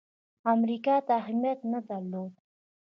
امریکا 0.53 0.95
ته 1.05 1.11
اهمیت 1.21 1.59
نه 1.71 1.79
درلود. 1.89 2.31